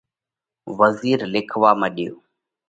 [0.77, 2.13] وزِير لکوا مڏيو۔